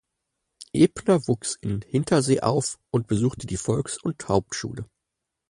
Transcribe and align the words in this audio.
Ebner 0.73 1.27
wuchs 1.27 1.53
in 1.61 1.81
Hintersee 1.83 2.39
auf 2.41 2.79
und 2.89 3.05
besuchte 3.05 3.45
die 3.45 3.57
Volks- 3.57 4.01
und 4.01 4.27
Hauptschule. 4.27 4.87